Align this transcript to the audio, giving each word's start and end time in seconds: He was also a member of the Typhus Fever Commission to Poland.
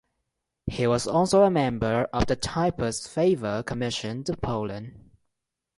He 0.65 0.87
was 0.87 1.05
also 1.05 1.43
a 1.43 1.51
member 1.51 2.07
of 2.11 2.25
the 2.25 2.35
Typhus 2.35 3.05
Fever 3.07 3.61
Commission 3.61 4.23
to 4.23 4.35
Poland. 4.35 5.11